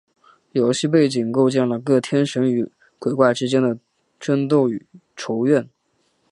[0.53, 2.67] 游戏背景构建了各天神与
[2.97, 3.77] 鬼怪之间的
[4.19, 5.69] 争斗与仇怨。